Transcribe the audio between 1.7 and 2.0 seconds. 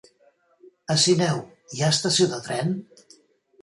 hi ha